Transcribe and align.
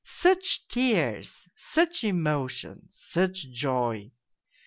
Such 0.03 0.67
tears, 0.67 1.47
such 1.55 2.03
emotion, 2.03 2.87
such 2.89 3.51
joy 3.51 4.11